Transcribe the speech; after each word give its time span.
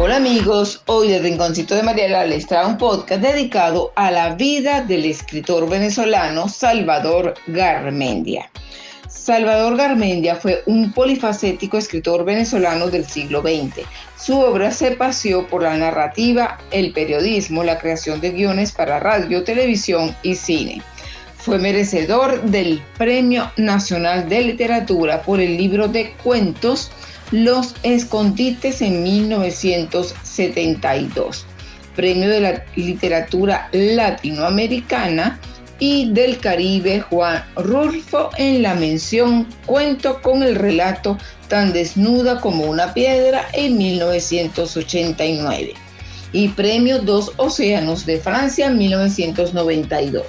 Hola 0.00 0.18
amigos, 0.18 0.80
hoy 0.86 1.08
de 1.08 1.18
Rinconcito 1.18 1.74
de 1.74 1.82
Mariela 1.82 2.24
les 2.24 2.46
trae 2.46 2.64
un 2.64 2.78
podcast 2.78 3.20
dedicado 3.20 3.90
a 3.96 4.12
la 4.12 4.36
vida 4.36 4.80
del 4.80 5.04
escritor 5.04 5.68
venezolano 5.68 6.48
Salvador 6.48 7.34
Garmendia. 7.48 8.48
Salvador 9.08 9.76
Garmendia 9.76 10.36
fue 10.36 10.62
un 10.66 10.92
polifacético 10.92 11.78
escritor 11.78 12.24
venezolano 12.24 12.86
del 12.86 13.06
siglo 13.06 13.42
XX. 13.42 13.84
Su 14.16 14.38
obra 14.38 14.70
se 14.70 14.92
paseó 14.92 15.48
por 15.48 15.64
la 15.64 15.76
narrativa, 15.76 16.58
el 16.70 16.92
periodismo, 16.92 17.64
la 17.64 17.80
creación 17.80 18.20
de 18.20 18.30
guiones 18.30 18.70
para 18.70 19.00
radio, 19.00 19.42
televisión 19.42 20.14
y 20.22 20.36
cine. 20.36 20.80
Fue 21.38 21.58
merecedor 21.58 22.40
del 22.42 22.80
Premio 22.98 23.50
Nacional 23.56 24.28
de 24.28 24.42
Literatura 24.42 25.22
por 25.22 25.40
el 25.40 25.56
libro 25.56 25.88
de 25.88 26.12
cuentos 26.22 26.92
Los 27.30 27.74
Escondites 27.82 28.80
en 28.80 29.02
1972, 29.02 31.44
Premio 31.94 32.30
de 32.30 32.40
la 32.40 32.64
Literatura 32.74 33.68
Latinoamericana 33.72 35.38
y 35.78 36.10
del 36.10 36.38
Caribe 36.38 37.00
Juan 37.00 37.44
Rulfo 37.54 38.30
en 38.38 38.62
la 38.62 38.74
mención 38.74 39.46
Cuento 39.66 40.22
con 40.22 40.42
el 40.42 40.54
relato 40.54 41.18
tan 41.48 41.74
desnuda 41.74 42.40
como 42.40 42.64
una 42.64 42.94
piedra 42.94 43.46
en 43.52 43.76
1989 43.76 45.74
y 46.32 46.48
Premio 46.48 47.00
Dos 47.00 47.32
Océanos 47.36 48.06
de 48.06 48.20
Francia 48.20 48.68
en 48.68 48.78
1992 48.78 50.24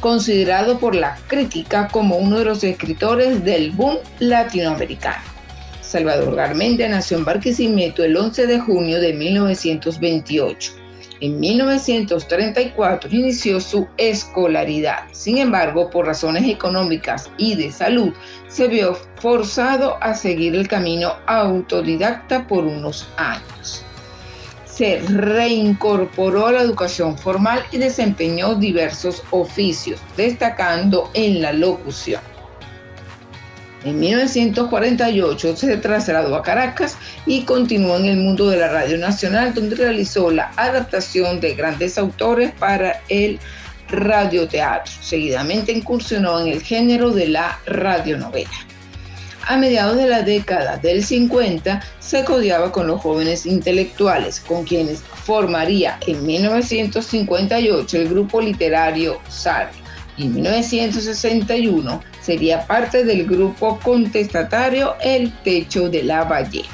considerado 0.00 0.78
por 0.78 0.94
la 0.94 1.18
crítica 1.26 1.88
como 1.88 2.14
uno 2.16 2.38
de 2.38 2.44
los 2.44 2.62
escritores 2.62 3.42
del 3.42 3.72
boom 3.72 3.96
latinoamericano. 4.20 5.35
Salvador 5.96 6.34
Garmendia 6.34 6.90
nació 6.90 7.16
en 7.16 7.24
Barquisimeto 7.24 8.04
el 8.04 8.14
11 8.14 8.46
de 8.46 8.60
junio 8.60 9.00
de 9.00 9.14
1928. 9.14 10.72
En 11.22 11.40
1934 11.40 13.08
inició 13.10 13.58
su 13.62 13.88
escolaridad. 13.96 15.04
Sin 15.12 15.38
embargo, 15.38 15.88
por 15.88 16.04
razones 16.04 16.46
económicas 16.50 17.30
y 17.38 17.54
de 17.54 17.72
salud, 17.72 18.12
se 18.46 18.68
vio 18.68 18.98
forzado 19.22 19.96
a 20.02 20.12
seguir 20.12 20.54
el 20.54 20.68
camino 20.68 21.14
autodidacta 21.24 22.46
por 22.46 22.64
unos 22.64 23.08
años 23.16 23.82
se 24.66 25.00
reincorporó 25.08 26.48
a 26.48 26.52
la 26.52 26.60
educación 26.60 27.16
formal 27.16 27.64
y 27.72 27.78
desempeñó 27.78 28.56
diversos 28.56 29.22
oficios, 29.30 29.98
destacando 30.18 31.10
en 31.14 31.40
la 31.40 31.54
locución. 31.54 32.20
En 33.86 34.00
1948 34.00 35.56
se 35.56 35.76
trasladó 35.76 36.34
a 36.34 36.42
Caracas 36.42 36.98
y 37.24 37.42
continuó 37.42 37.96
en 37.96 38.06
el 38.06 38.16
mundo 38.16 38.50
de 38.50 38.56
la 38.56 38.66
Radio 38.66 38.98
Nacional, 38.98 39.54
donde 39.54 39.76
realizó 39.76 40.32
la 40.32 40.50
adaptación 40.56 41.38
de 41.38 41.54
grandes 41.54 41.96
autores 41.96 42.50
para 42.58 43.00
el 43.08 43.38
radioteatro. 43.88 44.92
Seguidamente 45.00 45.70
incursionó 45.70 46.40
en 46.40 46.48
el 46.48 46.62
género 46.62 47.12
de 47.12 47.28
la 47.28 47.60
radionovela 47.64 48.50
a 49.46 49.56
mediados 49.56 49.96
de 49.96 50.08
la 50.08 50.22
década 50.22 50.76
del 50.76 51.04
50 51.04 51.80
se 52.00 52.24
codiaba 52.24 52.72
con 52.72 52.88
los 52.88 53.00
jóvenes 53.00 53.46
intelectuales, 53.46 54.40
con 54.40 54.64
quienes 54.64 55.02
formaría 55.02 55.98
en 56.06 56.26
1958 56.26 57.96
el 57.96 58.08
grupo 58.08 58.40
literario 58.40 59.20
SAR 59.28 59.70
y 59.72 59.85
en 60.18 60.34
1961 60.34 62.02
sería 62.20 62.66
parte 62.66 63.04
del 63.04 63.26
grupo 63.26 63.78
contestatario 63.82 64.94
El 65.00 65.32
Techo 65.42 65.88
de 65.88 66.02
la 66.02 66.24
Ballena. 66.24 66.68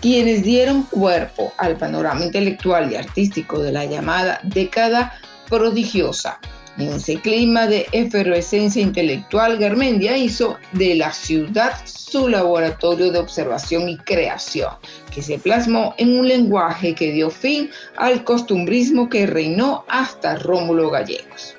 Quienes 0.00 0.42
dieron 0.42 0.82
cuerpo 0.84 1.52
al 1.58 1.76
panorama 1.76 2.24
intelectual 2.24 2.92
y 2.92 2.96
artístico 2.96 3.60
de 3.60 3.72
la 3.72 3.86
llamada 3.86 4.40
década 4.42 5.14
prodigiosa 5.48 6.38
en 6.76 6.88
ese 6.88 7.20
clima 7.20 7.68
de 7.68 7.86
efervescencia 7.92 8.82
intelectual, 8.82 9.58
Garmendia 9.58 10.16
hizo 10.16 10.58
de 10.72 10.96
la 10.96 11.12
ciudad 11.12 11.72
su 11.84 12.28
laboratorio 12.28 13.12
de 13.12 13.20
observación 13.20 13.88
y 13.88 13.96
creación, 13.98 14.70
que 15.12 15.22
se 15.22 15.38
plasmó 15.38 15.94
en 15.98 16.18
un 16.18 16.26
lenguaje 16.26 16.94
que 16.94 17.12
dio 17.12 17.30
fin 17.30 17.70
al 17.96 18.24
costumbrismo 18.24 19.08
que 19.08 19.26
reinó 19.26 19.84
hasta 19.88 20.36
Rómulo 20.36 20.90
Gallegos. 20.90 21.56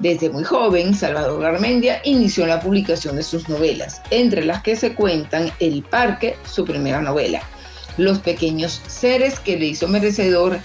Desde 0.00 0.30
muy 0.30 0.44
joven, 0.44 0.94
Salvador 0.94 1.42
Garmendia 1.42 2.00
inició 2.04 2.46
la 2.46 2.58
publicación 2.58 3.16
de 3.16 3.22
sus 3.22 3.50
novelas, 3.50 4.00
entre 4.10 4.42
las 4.46 4.62
que 4.62 4.74
se 4.74 4.94
cuentan 4.94 5.52
El 5.60 5.82
Parque, 5.82 6.38
su 6.50 6.64
primera 6.64 7.02
novela, 7.02 7.42
Los 7.98 8.18
Pequeños 8.18 8.80
Seres, 8.86 9.38
que 9.38 9.58
le 9.58 9.66
hizo 9.66 9.88
merecedor 9.88 10.58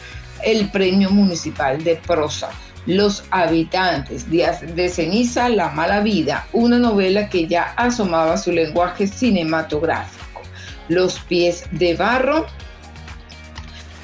el 0.46 0.72
Premio 0.72 1.10
Municipal 1.10 1.84
de 1.84 1.98
Prosa, 1.98 2.50
los 2.86 3.26
habitantes, 3.30 4.30
Días 4.30 4.62
de 4.74 4.88
ceniza, 4.88 5.50
La 5.50 5.70
mala 5.70 6.00
vida, 6.00 6.48
una 6.54 6.80
novela 6.80 7.28
que 7.28 7.46
ya 7.46 7.74
asomaba 7.76 8.38
su 8.38 8.54
lenguaje 8.54 9.06
cinematográfico. 9.06 10.44
Los 10.88 11.20
pies 11.20 11.66
de 11.72 11.96
barro, 11.96 12.46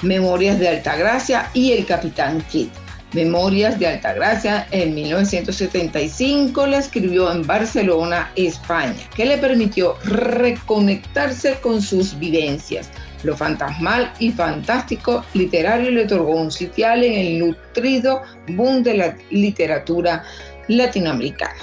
Memorias 0.01 0.59
de 0.59 0.67
Altagracia 0.67 1.49
y 1.53 1.71
El 1.71 1.85
Capitán 1.85 2.43
Kidd. 2.51 2.80
Memorias 3.13 3.77
de 3.77 3.87
Altagracia 3.87 4.67
en 4.71 4.95
1975 4.95 6.65
la 6.65 6.77
escribió 6.77 7.31
en 7.31 7.45
Barcelona, 7.45 8.31
España, 8.35 8.95
que 9.15 9.25
le 9.25 9.37
permitió 9.37 9.97
reconectarse 10.05 11.59
con 11.61 11.81
sus 11.81 12.17
vivencias, 12.17 12.89
lo 13.23 13.35
fantasmal 13.35 14.13
y 14.19 14.31
fantástico 14.31 15.25
literario 15.33 15.91
le 15.91 16.05
otorgó 16.05 16.35
un 16.35 16.51
sitial 16.51 17.03
en 17.03 17.13
el 17.13 17.39
nutrido 17.39 18.21
boom 18.47 18.81
de 18.81 18.93
la 18.95 19.17
literatura 19.29 20.23
latinoamericana. 20.67 21.55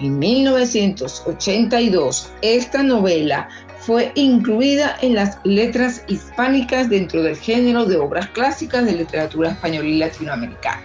En 0.00 0.18
1982, 0.18 2.32
esta 2.42 2.82
novela 2.82 3.48
fue 3.78 4.10
incluida 4.14 4.96
en 5.02 5.14
las 5.14 5.38
letras 5.44 6.02
hispánicas 6.08 6.90
dentro 6.90 7.22
del 7.22 7.36
género 7.36 7.84
de 7.84 7.98
obras 7.98 8.28
clásicas 8.30 8.86
de 8.86 8.92
literatura 8.92 9.50
española 9.50 9.88
y 9.88 9.98
latinoamericana. 9.98 10.82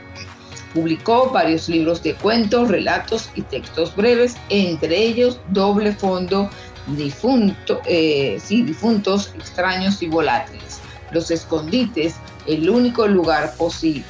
Publicó 0.74 1.30
varios 1.32 1.70
libros 1.70 2.04
de 2.04 2.14
cuentos, 2.16 2.68
relatos 2.68 3.32
y 3.36 3.42
textos 3.42 3.96
breves, 3.96 4.36
entre 4.50 4.98
ellos 4.98 5.40
Doble 5.50 5.94
Fondo 5.94 6.50
difunto, 6.96 7.82
eh, 7.86 8.40
sí, 8.44 8.64
difuntos, 8.64 9.34
extraños 9.38 10.02
y 10.02 10.08
volátiles. 10.08 10.80
Los 11.12 11.32
escondites, 11.32 12.16
el 12.48 12.70
único 12.70 13.08
lugar 13.08 13.54
posible. 13.58 14.04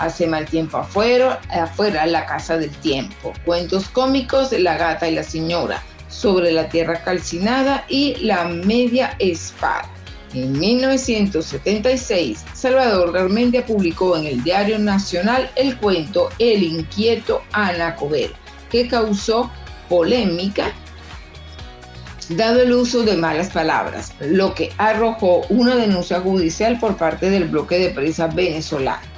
Hace 0.00 0.26
mal 0.26 0.46
tiempo 0.46 0.78
afuera, 0.78 1.40
afuera 1.50 2.06
la 2.06 2.24
casa 2.24 2.56
del 2.56 2.70
tiempo. 2.70 3.34
Cuentos 3.44 3.88
cómicos 3.90 4.50
la 4.52 4.78
gata 4.78 5.08
y 5.08 5.14
la 5.14 5.22
señora. 5.22 5.82
Sobre 6.08 6.52
la 6.52 6.68
tierra 6.68 7.04
calcinada 7.04 7.84
y 7.86 8.16
la 8.16 8.44
media 8.44 9.14
espada. 9.18 9.88
En 10.32 10.58
1976, 10.58 12.44
Salvador 12.54 13.12
Garmendia 13.12 13.66
publicó 13.66 14.16
en 14.16 14.26
el 14.26 14.42
Diario 14.42 14.78
Nacional 14.78 15.50
el 15.54 15.76
cuento 15.76 16.30
El 16.38 16.62
inquieto 16.62 17.42
Anacobero, 17.52 18.32
que 18.70 18.88
causó 18.88 19.50
polémica 19.88 20.72
dado 22.36 22.62
el 22.62 22.72
uso 22.72 23.02
de 23.02 23.16
malas 23.16 23.50
palabras, 23.50 24.14
lo 24.20 24.54
que 24.54 24.72
arrojó 24.78 25.42
una 25.48 25.74
denuncia 25.74 26.20
judicial 26.20 26.78
por 26.78 26.96
parte 26.96 27.28
del 27.28 27.48
bloque 27.48 27.78
de 27.78 27.90
prensa 27.90 28.28
venezolano. 28.28 29.09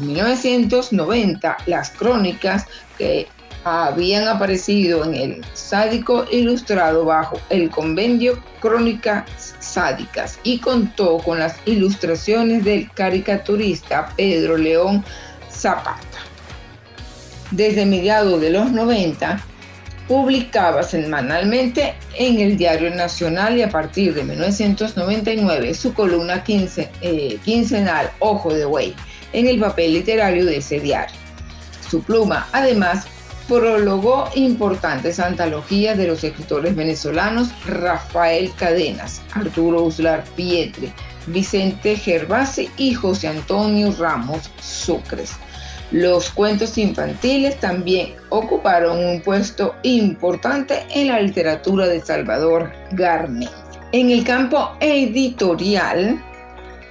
En 0.00 0.06
1990, 0.06 1.58
las 1.66 1.90
crónicas 1.90 2.66
que 2.96 3.28
habían 3.64 4.26
aparecido 4.26 5.04
en 5.04 5.14
el 5.14 5.44
Sádico 5.52 6.24
Ilustrado 6.30 7.04
bajo 7.04 7.38
el 7.50 7.68
convenio 7.68 8.42
Crónicas 8.60 9.54
Sádicas 9.58 10.38
y 10.42 10.58
contó 10.58 11.18
con 11.18 11.38
las 11.38 11.56
ilustraciones 11.66 12.64
del 12.64 12.90
caricaturista 12.92 14.12
Pedro 14.16 14.56
León 14.56 15.04
Zapata. 15.50 16.00
Desde 17.50 17.84
mediados 17.84 18.40
de 18.40 18.50
los 18.50 18.72
90, 18.72 19.44
publicaba 20.08 20.82
semanalmente 20.82 21.94
en 22.16 22.40
el 22.40 22.56
Diario 22.56 22.90
Nacional 22.94 23.58
y 23.58 23.62
a 23.62 23.68
partir 23.68 24.14
de 24.14 24.24
1999 24.24 25.74
su 25.74 25.92
columna 25.92 26.42
eh, 26.46 27.38
quincenal 27.44 28.10
Ojo 28.18 28.52
de 28.52 28.64
Buey 28.64 28.94
en 29.32 29.46
el 29.46 29.58
papel 29.58 29.94
literario 29.94 30.44
de 30.44 30.58
ese 30.58 30.80
diario. 30.80 31.16
Su 31.88 32.02
pluma, 32.02 32.48
además, 32.52 33.06
prologó 33.48 34.28
importantes 34.36 35.18
antologías 35.18 35.98
de 35.98 36.06
los 36.06 36.22
escritores 36.22 36.76
venezolanos 36.76 37.48
Rafael 37.66 38.52
Cadenas, 38.56 39.20
Arturo 39.34 39.82
Uslar 39.82 40.22
Pietre, 40.36 40.92
Vicente 41.26 41.96
Gervasi 41.96 42.70
y 42.76 42.94
José 42.94 43.26
Antonio 43.26 43.92
Ramos 43.98 44.50
Sucres. 44.60 45.32
Los 45.90 46.30
cuentos 46.30 46.78
infantiles 46.78 47.58
también 47.58 48.14
ocuparon 48.28 49.04
un 49.04 49.20
puesto 49.20 49.74
importante 49.82 50.86
en 50.94 51.08
la 51.08 51.20
literatura 51.20 51.88
de 51.88 52.00
Salvador 52.00 52.70
Garmendia. 52.92 53.50
En 53.90 54.10
el 54.10 54.22
campo 54.22 54.70
editorial 54.78 56.22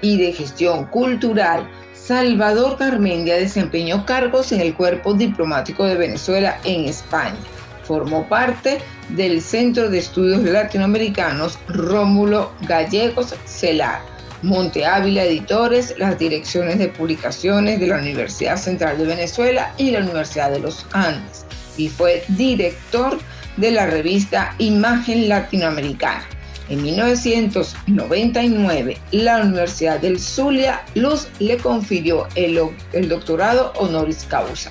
y 0.01 0.17
de 0.17 0.33
gestión 0.33 0.87
cultural, 0.87 1.65
Salvador 2.05 2.77
Garmendia 2.79 3.35
desempeñó 3.35 4.05
cargos 4.05 4.51
en 4.51 4.61
el 4.61 4.73
Cuerpo 4.73 5.13
Diplomático 5.13 5.85
de 5.85 5.95
Venezuela 5.95 6.59
en 6.63 6.85
España. 6.85 7.37
Formó 7.83 8.27
parte 8.27 8.79
del 9.09 9.41
Centro 9.41 9.89
de 9.89 9.99
Estudios 9.99 10.41
Latinoamericanos 10.41 11.59
Rómulo 11.67 12.51
Gallegos 12.61 13.35
Celar, 13.45 14.01
Monte 14.41 14.85
Ávila 14.85 15.23
Editores, 15.23 15.93
las 15.97 16.17
direcciones 16.17 16.79
de 16.79 16.87
publicaciones 16.87 17.79
de 17.79 17.87
la 17.87 17.97
Universidad 17.97 18.57
Central 18.57 18.97
de 18.97 19.05
Venezuela 19.05 19.73
y 19.77 19.91
la 19.91 19.99
Universidad 19.99 20.51
de 20.51 20.59
los 20.59 20.85
Andes, 20.93 21.45
y 21.77 21.89
fue 21.89 22.23
director 22.29 23.19
de 23.57 23.71
la 23.71 23.85
revista 23.85 24.55
Imagen 24.57 25.29
Latinoamericana. 25.29 26.25
En 26.69 26.81
1999, 26.83 28.97
la 29.11 29.41
Universidad 29.41 29.99
del 29.99 30.17
Zulia 30.19 30.83
Luz 30.93 31.27
le 31.39 31.57
confirió 31.57 32.27
el, 32.35 32.59
el, 32.93 33.09
doctorado 33.09 33.73
honoris 33.75 34.27
causa. 34.29 34.69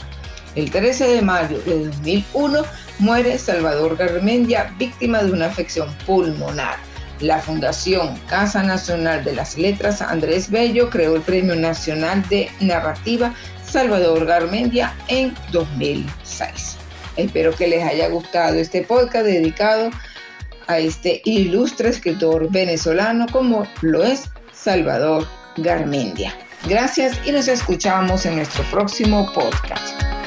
El 0.55 0.71
13 0.71 1.09
de 1.09 1.23
mayo 1.23 1.59
de 1.67 1.87
2001 1.87 2.63
muere 3.01 3.37
Salvador 3.37 3.97
Garmendia, 3.97 4.73
víctima 4.79 5.25
de 5.25 5.33
una 5.33 5.47
afección 5.47 5.93
pulmonar. 6.07 6.77
La 7.19 7.41
Fundación 7.41 8.17
Casa 8.29 8.63
Nacional 8.63 9.25
de 9.25 9.35
las 9.35 9.59
Letras 9.59 10.01
Andrés 10.01 10.49
Bello 10.51 10.91
creó 10.91 11.17
el 11.17 11.23
Premio 11.23 11.57
Nacional 11.57 12.23
de 12.29 12.49
Narrativa 12.61 13.35
Salvador 13.65 14.25
Garmendia 14.25 14.95
en 15.09 15.35
2006. 15.51 16.77
Espero 17.17 17.53
que 17.57 17.67
les 17.67 17.83
haya 17.83 18.09
gustado 18.09 18.55
este 18.55 18.83
podcast 18.83 19.25
dedicado 19.25 19.91
a 20.69 20.79
este 20.79 21.21
ilustre 21.25 21.89
escritor 21.89 22.51
venezolano 22.51 23.27
como 23.33 23.67
lo 23.83 24.05
es 24.05 24.31
Salvador 24.53 25.27
Garmendia. 25.57 26.33
Gracias 26.69 27.19
y 27.27 27.33
nos 27.33 27.49
escuchamos 27.49 28.27
en 28.27 28.37
nuestro 28.37 28.63
próximo 28.71 29.33
podcast. 29.33 30.18